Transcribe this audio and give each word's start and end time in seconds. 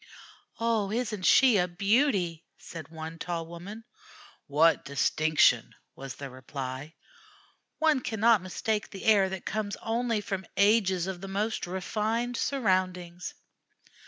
"Oh, 0.59 0.89
isn't 0.91 1.27
she 1.27 1.57
a 1.59 1.67
beauty!" 1.67 2.43
said 2.57 2.87
one 2.87 3.19
tall 3.19 3.45
woman. 3.45 3.83
"What 4.47 4.83
distinction!" 4.83 5.75
was 5.95 6.15
the 6.15 6.31
reply. 6.31 6.95
"One 7.77 7.99
cannot 7.99 8.41
mistake 8.41 8.89
the 8.89 9.05
air 9.05 9.29
that 9.29 9.45
comes 9.45 9.75
only 9.79 10.19
from 10.19 10.47
ages 10.57 11.05
of 11.05 11.21
the 11.21 11.27
most 11.27 11.67
refined 11.67 12.35
surroundings." 12.35 13.35